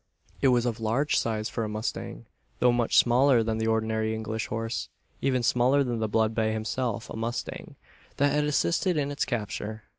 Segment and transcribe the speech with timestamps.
[0.41, 2.25] It was of large size for a mustang,
[2.57, 4.89] though much smaller than the ordinary English horse;
[5.21, 7.75] even smaller than the blood bay himself a mustang
[8.17, 9.83] that had assisted in its capture.